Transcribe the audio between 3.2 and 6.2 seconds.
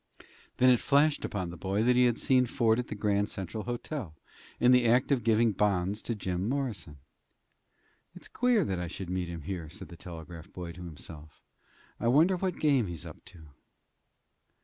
Central Hotel, in the act of giving bonds to